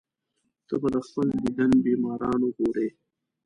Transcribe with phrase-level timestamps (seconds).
[0.67, 2.87] ته به د خپل دیدن بیماران وګورې.